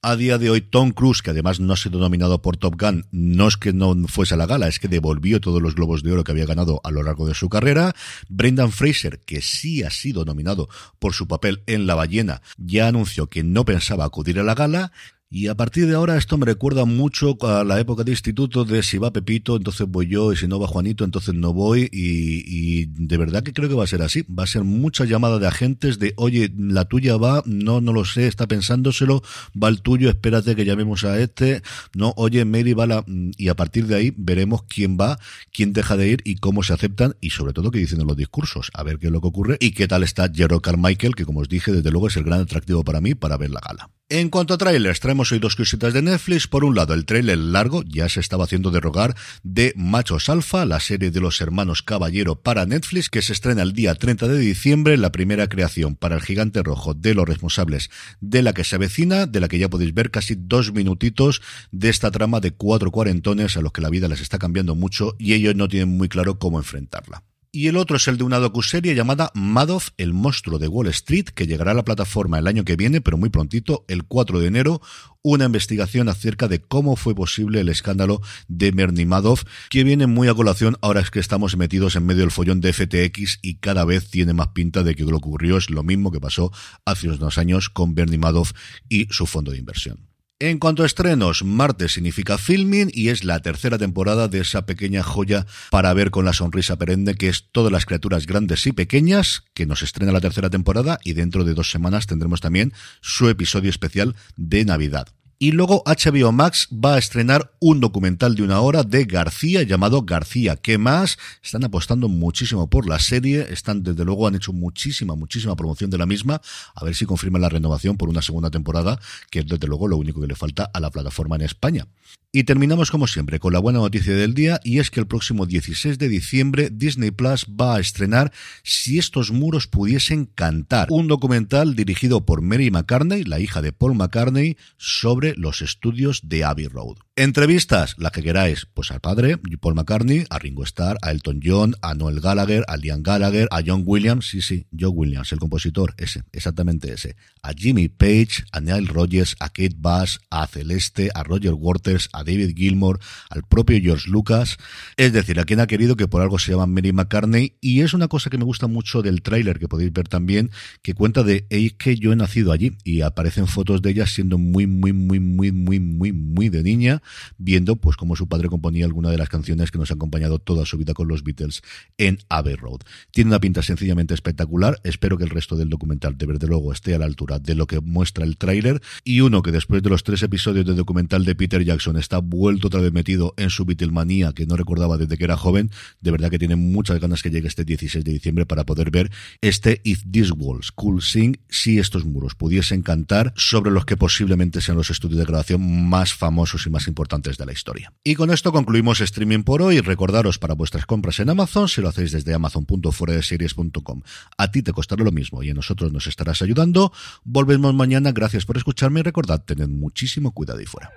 A 0.03 0.15
día 0.15 0.37
de 0.37 0.51
hoy, 0.51 0.61
Tom 0.61 0.91
Cruise, 0.91 1.23
que 1.23 1.31
además 1.31 1.59
no 1.59 1.73
ha 1.73 1.77
sido 1.77 1.99
nominado 1.99 2.41
por 2.41 2.55
Top 2.55 2.79
Gun, 2.79 3.07
no 3.11 3.47
es 3.47 3.57
que 3.57 3.73
no 3.73 3.95
fuese 4.07 4.35
a 4.35 4.37
la 4.37 4.45
gala, 4.45 4.67
es 4.67 4.77
que 4.77 4.87
devolvió 4.87 5.41
todos 5.41 5.59
los 5.59 5.73
globos 5.73 6.03
de 6.03 6.11
oro 6.11 6.23
que 6.23 6.31
había 6.31 6.45
ganado 6.45 6.81
a 6.83 6.91
lo 6.91 7.01
largo 7.01 7.27
de 7.27 7.33
su 7.33 7.49
carrera. 7.49 7.95
Brendan 8.29 8.71
Fraser, 8.71 9.19
que 9.19 9.41
sí 9.41 9.81
ha 9.81 9.89
sido 9.89 10.23
nominado 10.23 10.69
por 10.99 11.13
su 11.13 11.27
papel 11.27 11.63
en 11.65 11.87
La 11.87 11.95
ballena, 11.95 12.43
ya 12.57 12.87
anunció 12.87 13.27
que 13.27 13.43
no 13.43 13.65
pensaba 13.65 14.05
acudir 14.05 14.39
a 14.39 14.43
la 14.43 14.53
gala. 14.53 14.91
Y 15.33 15.47
a 15.47 15.55
partir 15.55 15.87
de 15.87 15.95
ahora 15.95 16.17
esto 16.17 16.37
me 16.37 16.45
recuerda 16.45 16.83
mucho 16.83 17.37
a 17.47 17.63
la 17.63 17.79
época 17.79 18.03
de 18.03 18.11
instituto 18.11 18.65
de 18.65 18.83
si 18.83 18.97
va 18.97 19.13
Pepito, 19.13 19.55
entonces 19.55 19.87
voy 19.87 20.07
yo, 20.07 20.33
y 20.33 20.35
si 20.35 20.45
no 20.45 20.59
va 20.59 20.67
Juanito, 20.67 21.05
entonces 21.05 21.33
no 21.33 21.53
voy. 21.53 21.87
Y, 21.89 22.87
de 22.87 23.15
verdad 23.15 23.41
que 23.41 23.53
creo 23.53 23.69
que 23.69 23.75
va 23.75 23.85
a 23.85 23.87
ser 23.87 24.01
así. 24.01 24.23
Va 24.23 24.43
a 24.43 24.47
ser 24.47 24.65
mucha 24.65 25.05
llamada 25.05 25.39
de 25.39 25.47
agentes 25.47 25.99
de, 25.99 26.13
oye, 26.17 26.51
la 26.57 26.83
tuya 26.83 27.15
va, 27.15 27.43
no, 27.45 27.79
no 27.79 27.93
lo 27.93 28.03
sé, 28.03 28.27
está 28.27 28.45
pensándoselo, 28.45 29.23
va 29.51 29.69
el 29.69 29.81
tuyo, 29.81 30.09
espérate 30.09 30.53
que 30.53 30.65
llamemos 30.65 31.05
a 31.05 31.17
este. 31.17 31.61
No, 31.95 32.13
oye, 32.17 32.43
Mary 32.43 32.73
va 32.73 32.85
la... 32.85 33.05
Y 33.37 33.47
a 33.47 33.55
partir 33.55 33.87
de 33.87 33.95
ahí 33.95 34.13
veremos 34.17 34.63
quién 34.63 34.97
va, 34.99 35.17
quién 35.53 35.71
deja 35.71 35.95
de 35.95 36.09
ir 36.09 36.21
y 36.25 36.35
cómo 36.35 36.61
se 36.61 36.73
aceptan 36.73 37.15
y 37.21 37.29
sobre 37.29 37.53
todo 37.53 37.71
qué 37.71 37.79
dicen 37.79 38.01
en 38.01 38.07
los 38.07 38.17
discursos. 38.17 38.69
A 38.73 38.83
ver 38.83 38.99
qué 38.99 39.05
es 39.05 39.13
lo 39.13 39.21
que 39.21 39.27
ocurre 39.27 39.57
y 39.61 39.71
qué 39.71 39.87
tal 39.87 40.03
está 40.03 40.29
Jerome 40.29 40.61
Carmichael, 40.61 41.15
que 41.15 41.23
como 41.23 41.39
os 41.39 41.47
dije, 41.47 41.71
desde 41.71 41.89
luego 41.89 42.09
es 42.09 42.17
el 42.17 42.25
gran 42.25 42.41
atractivo 42.41 42.83
para 42.83 42.99
mí 42.99 43.15
para 43.15 43.37
ver 43.37 43.51
la 43.51 43.61
gala. 43.61 43.89
En 44.13 44.27
cuanto 44.27 44.53
a 44.53 44.57
trailers, 44.57 44.99
traemos 44.99 45.31
hoy 45.31 45.39
dos 45.39 45.55
cositas 45.55 45.93
de 45.93 46.01
Netflix. 46.01 46.45
Por 46.45 46.65
un 46.65 46.75
lado, 46.75 46.93
el 46.93 47.05
trailer 47.05 47.37
largo 47.37 47.81
ya 47.83 48.09
se 48.09 48.19
estaba 48.19 48.43
haciendo 48.43 48.69
derogar 48.69 49.15
de 49.41 49.71
Machos 49.77 50.27
Alfa, 50.27 50.65
la 50.65 50.81
serie 50.81 51.11
de 51.11 51.21
los 51.21 51.39
hermanos 51.39 51.81
Caballero 51.81 52.35
para 52.35 52.65
Netflix, 52.65 53.09
que 53.09 53.21
se 53.21 53.31
estrena 53.31 53.61
el 53.61 53.71
día 53.71 53.95
30 53.95 54.27
de 54.27 54.37
diciembre, 54.37 54.97
la 54.97 55.13
primera 55.13 55.47
creación 55.47 55.95
para 55.95 56.15
el 56.15 56.21
gigante 56.21 56.61
rojo 56.61 56.93
de 56.93 57.15
los 57.15 57.25
responsables 57.25 57.89
de 58.19 58.41
la 58.41 58.51
que 58.51 58.65
se 58.65 58.75
avecina, 58.75 59.27
de 59.27 59.39
la 59.39 59.47
que 59.47 59.59
ya 59.59 59.69
podéis 59.69 59.93
ver 59.93 60.11
casi 60.11 60.35
dos 60.37 60.73
minutitos 60.73 61.41
de 61.71 61.87
esta 61.87 62.11
trama 62.11 62.41
de 62.41 62.51
cuatro 62.51 62.91
cuarentones 62.91 63.55
a 63.55 63.61
los 63.61 63.71
que 63.71 63.79
la 63.79 63.89
vida 63.89 64.09
les 64.09 64.19
está 64.19 64.37
cambiando 64.37 64.75
mucho 64.75 65.15
y 65.19 65.35
ellos 65.35 65.55
no 65.55 65.69
tienen 65.69 65.87
muy 65.87 66.09
claro 66.09 66.37
cómo 66.37 66.59
enfrentarla 66.59 67.23
y 67.51 67.67
el 67.67 67.75
otro 67.75 67.97
es 67.97 68.07
el 68.07 68.17
de 68.17 68.23
una 68.23 68.39
docuserie 68.39 68.95
llamada 68.95 69.31
Madoff, 69.33 69.89
el 69.97 70.13
monstruo 70.13 70.57
de 70.57 70.67
Wall 70.67 70.87
Street, 70.87 71.25
que 71.25 71.47
llegará 71.47 71.71
a 71.71 71.75
la 71.75 71.83
plataforma 71.83 72.39
el 72.39 72.47
año 72.47 72.63
que 72.63 72.77
viene, 72.77 73.01
pero 73.01 73.17
muy 73.17 73.29
prontito, 73.29 73.83
el 73.89 74.05
4 74.05 74.39
de 74.39 74.47
enero, 74.47 74.81
una 75.21 75.45
investigación 75.45 76.07
acerca 76.07 76.47
de 76.47 76.61
cómo 76.61 76.95
fue 76.95 77.13
posible 77.13 77.59
el 77.59 77.69
escándalo 77.69 78.21
de 78.47 78.71
Bernie 78.71 79.05
Madoff, 79.05 79.43
que 79.69 79.83
viene 79.83 80.07
muy 80.07 80.29
a 80.29 80.33
colación 80.33 80.77
ahora 80.81 81.01
es 81.01 81.11
que 81.11 81.19
estamos 81.19 81.57
metidos 81.57 81.95
en 81.95 82.05
medio 82.05 82.21
del 82.21 82.31
follón 82.31 82.61
de 82.61 82.71
FTX 82.71 83.39
y 83.41 83.55
cada 83.55 83.83
vez 83.83 84.09
tiene 84.09 84.33
más 84.33 84.49
pinta 84.49 84.83
de 84.83 84.95
que 84.95 85.03
lo 85.03 85.17
ocurrió 85.17 85.57
es 85.57 85.69
lo 85.69 85.83
mismo 85.83 86.11
que 86.11 86.21
pasó 86.21 86.51
hace 86.85 87.09
unos 87.09 87.37
años 87.37 87.69
con 87.69 87.95
Bernie 87.95 88.17
Madoff 88.17 88.53
y 88.87 89.07
su 89.11 89.25
fondo 89.25 89.51
de 89.51 89.57
inversión. 89.57 90.10
En 90.41 90.57
cuanto 90.57 90.81
a 90.81 90.87
estrenos, 90.87 91.43
martes 91.43 91.91
significa 91.91 92.39
filming 92.39 92.89
y 92.91 93.09
es 93.09 93.23
la 93.23 93.41
tercera 93.41 93.77
temporada 93.77 94.27
de 94.27 94.39
esa 94.39 94.65
pequeña 94.65 95.03
joya 95.03 95.45
para 95.69 95.93
ver 95.93 96.09
con 96.09 96.25
la 96.25 96.33
sonrisa 96.33 96.79
perenne 96.79 97.13
que 97.13 97.29
es 97.29 97.49
todas 97.51 97.71
las 97.71 97.85
criaturas 97.85 98.25
grandes 98.25 98.65
y 98.65 98.71
pequeñas, 98.71 99.43
que 99.53 99.67
nos 99.67 99.83
estrena 99.83 100.11
la 100.11 100.19
tercera 100.19 100.49
temporada 100.49 100.97
y 101.03 101.13
dentro 101.13 101.43
de 101.43 101.53
dos 101.53 101.69
semanas 101.69 102.07
tendremos 102.07 102.41
también 102.41 102.73
su 103.01 103.29
episodio 103.29 103.69
especial 103.69 104.15
de 104.35 104.65
Navidad. 104.65 105.09
Y 105.43 105.53
luego 105.53 105.81
HBO 105.87 106.31
Max 106.31 106.67
va 106.71 106.93
a 106.93 106.97
estrenar 106.99 107.51
un 107.59 107.79
documental 107.79 108.35
de 108.35 108.43
una 108.43 108.61
hora 108.61 108.83
de 108.83 109.05
García 109.05 109.63
llamado 109.63 110.03
García. 110.03 110.55
¿Qué 110.55 110.77
más? 110.77 111.17
Están 111.43 111.63
apostando 111.63 112.07
muchísimo 112.07 112.69
por 112.69 112.87
la 112.87 112.99
serie. 112.99 113.47
Están, 113.49 113.81
desde 113.81 114.05
luego, 114.05 114.27
han 114.27 114.35
hecho 114.35 114.53
muchísima, 114.53 115.15
muchísima 115.15 115.55
promoción 115.55 115.89
de 115.89 115.97
la 115.97 116.05
misma. 116.05 116.43
A 116.75 116.85
ver 116.85 116.93
si 116.93 117.07
confirman 117.07 117.41
la 117.41 117.49
renovación 117.49 117.97
por 117.97 118.07
una 118.07 118.21
segunda 118.21 118.51
temporada, 118.51 118.99
que 119.31 119.39
es 119.39 119.47
desde 119.47 119.65
luego 119.65 119.87
lo 119.87 119.97
único 119.97 120.21
que 120.21 120.27
le 120.27 120.35
falta 120.35 120.69
a 120.71 120.79
la 120.79 120.91
plataforma 120.91 121.37
en 121.37 121.41
España. 121.41 121.87
Y 122.33 122.45
terminamos 122.45 122.91
como 122.91 123.07
siempre 123.07 123.39
con 123.39 123.51
la 123.51 123.59
buena 123.59 123.79
noticia 123.79 124.15
del 124.15 124.33
día 124.33 124.61
y 124.63 124.79
es 124.79 124.89
que 124.89 125.01
el 125.01 125.07
próximo 125.07 125.45
16 125.45 125.97
de 125.97 126.07
diciembre 126.07 126.69
Disney 126.71 127.11
Plus 127.11 127.45
va 127.45 127.75
a 127.75 127.79
estrenar 127.81 128.31
Si 128.63 128.97
estos 128.97 129.31
muros 129.31 129.67
pudiesen 129.67 130.27
cantar, 130.27 130.87
un 130.91 131.09
documental 131.09 131.75
dirigido 131.75 132.25
por 132.25 132.41
Mary 132.41 132.71
McCartney, 132.71 133.25
la 133.25 133.41
hija 133.41 133.61
de 133.61 133.73
Paul 133.73 133.95
McCartney, 133.95 134.55
sobre 134.77 135.30
los 135.37 135.61
estudios 135.61 136.21
de 136.23 136.43
Abbey 136.43 136.67
Road. 136.67 136.97
Entrevistas, 137.15 137.95
la 137.97 138.09
que 138.09 138.23
queráis, 138.23 138.67
pues 138.73 138.91
al 138.91 138.99
padre, 138.99 139.37
Paul 139.59 139.75
McCartney, 139.75 140.25
a 140.29 140.39
Ringo 140.39 140.63
Starr, 140.63 140.97
a 141.01 141.11
Elton 141.11 141.39
John, 141.43 141.75
a 141.81 141.93
Noel 141.93 142.19
Gallagher, 142.19 142.63
a 142.67 142.77
Liam 142.77 143.03
Gallagher, 143.03 143.47
a 143.51 143.61
John 143.65 143.83
Williams, 143.85 144.27
sí, 144.27 144.41
sí, 144.41 144.65
John 144.77 144.93
Williams, 144.95 145.31
el 145.31 145.39
compositor, 145.39 145.93
ese, 145.97 146.23
exactamente 146.31 146.91
ese, 146.91 147.15
a 147.43 147.53
Jimmy 147.53 147.89
Page, 147.89 148.43
a 148.51 148.59
Neil 148.59 148.87
Rogers, 148.87 149.35
a 149.39 149.49
Kate 149.49 149.75
Bass, 149.77 150.19
a 150.29 150.47
Celeste, 150.47 151.09
a 151.13 151.23
Roger 151.23 151.53
Waters, 151.53 152.09
a 152.13 152.23
David 152.23 152.55
Gilmour, 152.55 152.99
al 153.29 153.43
propio 153.43 153.79
George 153.81 154.09
Lucas, 154.09 154.57
es 154.97 155.13
decir, 155.13 155.39
a 155.39 155.45
quien 155.45 155.59
ha 155.59 155.67
querido 155.67 155.95
que 155.95 156.07
por 156.07 156.21
algo 156.21 156.39
se 156.39 156.51
llama 156.51 156.65
Mary 156.65 156.91
McCartney, 156.91 157.57
y 157.61 157.81
es 157.81 157.93
una 157.93 158.07
cosa 158.07 158.29
que 158.29 158.37
me 158.37 158.45
gusta 158.45 158.67
mucho 158.67 159.01
del 159.01 159.21
tráiler 159.21 159.59
que 159.59 159.67
podéis 159.67 159.93
ver 159.93 160.07
también, 160.07 160.51
que 160.81 160.93
cuenta 160.93 161.23
de, 161.23 161.45
es 161.49 161.73
que 161.73 161.95
yo 161.95 162.11
he 162.11 162.15
nacido 162.15 162.51
allí, 162.51 162.77
y 162.83 163.01
aparecen 163.01 163.47
fotos 163.47 163.81
de 163.81 163.91
ella 163.91 164.07
siendo 164.07 164.37
muy, 164.37 164.67
muy, 164.67 164.91
muy, 164.91 165.19
muy, 165.21 165.51
muy, 165.51 165.79
muy, 165.79 166.11
muy 166.11 166.49
de 166.49 166.63
niña, 166.63 167.01
viendo 167.37 167.75
pues 167.77 167.95
cómo 167.95 168.15
su 168.15 168.27
padre 168.27 168.49
componía 168.49 168.85
alguna 168.85 169.09
de 169.09 169.17
las 169.17 169.29
canciones 169.29 169.71
que 169.71 169.77
nos 169.77 169.91
ha 169.91 169.93
acompañado 169.93 170.39
toda 170.39 170.65
su 170.65 170.77
vida 170.77 170.93
con 170.93 171.07
los 171.07 171.23
Beatles 171.23 171.61
en 171.97 172.19
Abbey 172.29 172.55
Road. 172.55 172.81
Tiene 173.11 173.29
una 173.29 173.39
pinta 173.39 173.61
sencillamente 173.61 174.13
espectacular. 174.13 174.79
Espero 174.83 175.17
que 175.17 175.23
el 175.23 175.29
resto 175.29 175.55
del 175.55 175.69
documental 175.69 176.17
de 176.17 176.25
verdad 176.25 176.47
luego 176.47 176.73
esté 176.73 176.95
a 176.95 176.99
la 176.99 177.05
altura 177.05 177.39
de 177.39 177.55
lo 177.55 177.67
que 177.67 177.79
muestra 177.79 178.25
el 178.25 178.37
tráiler 178.37 178.81
y 179.03 179.21
uno 179.21 179.41
que 179.41 179.51
después 179.51 179.83
de 179.83 179.89
los 179.89 180.03
tres 180.03 180.23
episodios 180.23 180.65
del 180.65 180.75
documental 180.75 181.25
de 181.25 181.35
Peter 181.35 181.63
Jackson 181.63 181.97
está 181.97 182.17
vuelto 182.19 182.67
otra 182.67 182.81
vez 182.81 182.91
metido 182.91 183.33
en 183.37 183.49
su 183.49 183.65
Beatlemanía 183.65 184.33
que 184.33 184.45
no 184.45 184.55
recordaba 184.55 184.97
desde 184.97 185.17
que 185.17 185.23
era 185.23 185.37
joven. 185.37 185.71
De 186.01 186.11
verdad 186.11 186.29
que 186.29 186.39
tiene 186.39 186.55
muchas 186.55 186.99
ganas 186.99 187.21
que 187.21 187.29
llegue 187.29 187.47
este 187.47 187.65
16 187.65 188.03
de 188.03 188.11
diciembre 188.11 188.45
para 188.45 188.65
poder 188.65 188.91
ver 188.91 189.11
este 189.41 189.81
If 189.83 190.03
These 190.11 190.31
Walls 190.33 190.71
Could 190.71 191.01
Sing 191.01 191.37
si 191.49 191.79
estos 191.79 192.05
muros 192.05 192.35
pudiesen 192.35 192.81
cantar 192.81 193.33
sobre 193.35 193.71
los 193.71 193.85
que 193.85 193.97
posiblemente 193.97 194.61
sean 194.61 194.77
los 194.77 194.89
estudios 194.89 195.10
de 195.15 195.25
grabación 195.25 195.89
más 195.89 196.13
famosos 196.13 196.65
y 196.65 196.69
más 196.69 196.87
importantes 196.87 197.37
de 197.37 197.45
la 197.45 197.51
historia. 197.51 197.93
Y 198.03 198.15
con 198.15 198.31
esto 198.31 198.51
concluimos 198.51 199.01
streaming 199.01 199.43
por 199.43 199.61
hoy. 199.61 199.79
Recordaros 199.81 200.37
para 200.39 200.53
vuestras 200.53 200.85
compras 200.85 201.19
en 201.19 201.29
Amazon, 201.29 201.67
si 201.67 201.81
lo 201.81 201.89
hacéis 201.89 202.11
desde 202.11 202.33
amazon.fueradeseries.com, 202.33 204.01
a 204.37 204.51
ti 204.51 204.61
te 204.61 204.73
costará 204.73 205.03
lo 205.03 205.11
mismo 205.11 205.43
y 205.43 205.49
a 205.49 205.53
nosotros 205.53 205.91
nos 205.91 206.07
estarás 206.07 206.41
ayudando. 206.41 206.91
Volvemos 207.23 207.73
mañana. 207.73 208.11
Gracias 208.11 208.45
por 208.45 208.57
escucharme 208.57 209.01
y 209.01 209.03
recordad, 209.03 209.43
tened 209.43 209.69
muchísimo 209.69 210.31
cuidado 210.31 210.61
y 210.61 210.65
fuera. 210.65 210.91